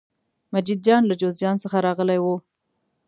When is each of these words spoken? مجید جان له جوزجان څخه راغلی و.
مجید 0.53 0.79
جان 0.87 1.01
له 1.07 1.15
جوزجان 1.21 1.55
څخه 1.63 1.77
راغلی 1.87 2.19
و. 2.21 2.25